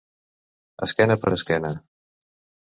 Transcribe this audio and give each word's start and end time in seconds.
Esquena 0.87 1.17
per 1.27 1.33
esquena. 1.37 1.71